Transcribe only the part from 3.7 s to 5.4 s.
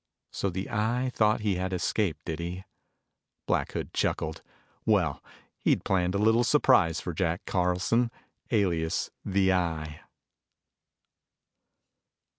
Hood chuckled. Well,